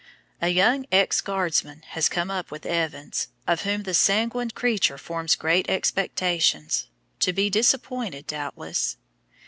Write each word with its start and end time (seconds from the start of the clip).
A 0.41 0.47
young 0.47 0.87
ex 0.91 1.21
Guardsman 1.21 1.83
has 1.89 2.09
come 2.09 2.31
up 2.31 2.49
with 2.49 2.65
Evans, 2.65 3.27
of 3.45 3.61
whom 3.61 3.83
the 3.83 3.93
sanguine 3.93 4.49
creature 4.49 4.97
forms 4.97 5.35
great 5.35 5.69
expectations, 5.69 6.87
to 7.19 7.31
be 7.31 7.51
disappointed 7.51 8.25
doubtless. 8.25 8.97